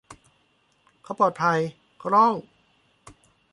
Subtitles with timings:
[1.03, 1.59] เขาปลอดภัย
[1.97, 2.35] เขาร้อง